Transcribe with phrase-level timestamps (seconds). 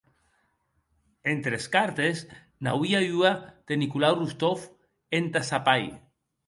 [1.33, 2.23] Entre es cartes
[2.63, 3.31] n’auie ua
[3.67, 4.59] de Nikolai Rostov
[5.21, 5.91] entà sa pair.